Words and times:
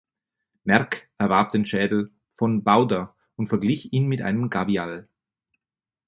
Merck 0.63 1.11
erwarb 1.19 1.51
den 1.51 1.63
Schädel 1.63 2.09
von 2.31 2.63
Bauder 2.63 3.15
und 3.35 3.49
verglich 3.49 3.93
ihn 3.93 4.07
mit 4.07 4.23
einem 4.23 4.49
Gavial. 4.49 5.07